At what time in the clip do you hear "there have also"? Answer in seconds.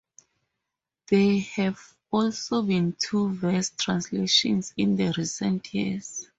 1.11-2.63